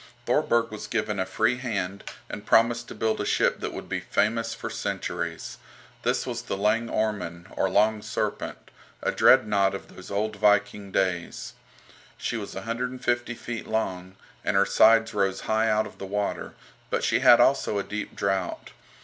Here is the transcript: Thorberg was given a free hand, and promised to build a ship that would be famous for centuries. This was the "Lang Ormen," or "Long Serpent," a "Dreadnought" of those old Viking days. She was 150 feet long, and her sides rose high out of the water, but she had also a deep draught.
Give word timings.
Thorberg 0.25 0.71
was 0.71 0.87
given 0.87 1.19
a 1.19 1.27
free 1.27 1.57
hand, 1.57 2.03
and 2.27 2.43
promised 2.43 2.87
to 2.87 2.95
build 2.95 3.21
a 3.21 3.23
ship 3.25 3.59
that 3.59 3.71
would 3.71 3.87
be 3.87 3.99
famous 3.99 4.55
for 4.55 4.67
centuries. 4.67 5.59
This 6.01 6.25
was 6.25 6.41
the 6.41 6.57
"Lang 6.57 6.87
Ormen," 6.87 7.45
or 7.55 7.69
"Long 7.69 8.01
Serpent," 8.01 8.71
a 9.03 9.11
"Dreadnought" 9.11 9.75
of 9.75 9.95
those 9.95 10.09
old 10.09 10.37
Viking 10.37 10.91
days. 10.91 11.53
She 12.17 12.35
was 12.35 12.55
150 12.55 13.35
feet 13.35 13.67
long, 13.67 14.15
and 14.43 14.57
her 14.57 14.65
sides 14.65 15.13
rose 15.13 15.41
high 15.41 15.69
out 15.69 15.85
of 15.85 15.99
the 15.99 16.07
water, 16.07 16.55
but 16.89 17.03
she 17.03 17.19
had 17.19 17.39
also 17.39 17.77
a 17.77 17.83
deep 17.83 18.15
draught. 18.15 18.71